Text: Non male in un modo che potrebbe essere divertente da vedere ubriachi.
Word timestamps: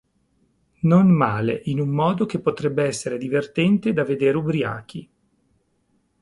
Non 0.79 1.09
male 1.11 1.61
in 1.65 1.79
un 1.79 1.89
modo 1.89 2.25
che 2.25 2.39
potrebbe 2.39 2.83
essere 2.85 3.19
divertente 3.19 3.93
da 3.93 4.03
vedere 4.03 4.35
ubriachi. 4.37 5.09